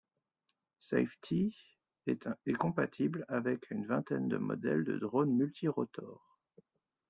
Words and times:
Safe-T 0.79 1.53
est 2.07 2.53
compatible 2.57 3.23
avec 3.27 3.69
une 3.69 3.85
vingtaine 3.85 4.27
de 4.29 4.37
modèles 4.37 4.83
de 4.83 4.97
drones 4.97 5.35
multirotors. 5.37 6.39